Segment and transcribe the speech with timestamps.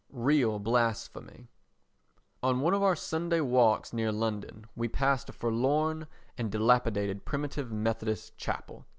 [0.09, 1.47] Real Blasphemy
[2.41, 6.07] On one of our Sunday walks near London we passed a forlorn
[6.39, 8.87] and dilapidated Primitive Methodist Chapel.